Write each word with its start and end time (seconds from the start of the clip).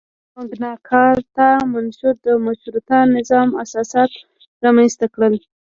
مګناکارتا 0.35 1.49
منشور 1.73 2.15
د 2.27 2.27
مشروطه 2.45 2.97
نظام 3.15 3.49
اساسات 3.63 4.11
رامنځته 4.63 5.05
کړل. 5.13 5.33